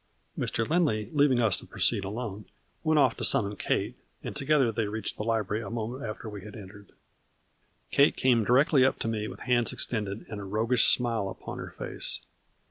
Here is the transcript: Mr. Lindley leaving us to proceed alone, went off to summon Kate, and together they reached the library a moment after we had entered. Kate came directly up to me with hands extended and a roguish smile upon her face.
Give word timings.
Mr. 0.35 0.67
Lindley 0.67 1.11
leaving 1.13 1.39
us 1.39 1.55
to 1.55 1.67
proceed 1.67 2.03
alone, 2.03 2.45
went 2.83 2.97
off 2.97 3.15
to 3.15 3.23
summon 3.23 3.55
Kate, 3.55 3.95
and 4.23 4.35
together 4.35 4.71
they 4.71 4.87
reached 4.87 5.15
the 5.15 5.23
library 5.23 5.61
a 5.63 5.69
moment 5.69 6.03
after 6.03 6.27
we 6.27 6.41
had 6.41 6.55
entered. 6.55 6.93
Kate 7.91 8.15
came 8.17 8.43
directly 8.43 8.83
up 8.83 8.97
to 8.97 9.07
me 9.07 9.27
with 9.27 9.41
hands 9.41 9.71
extended 9.71 10.25
and 10.27 10.39
a 10.41 10.43
roguish 10.43 10.85
smile 10.87 11.29
upon 11.29 11.59
her 11.59 11.69
face. 11.69 12.21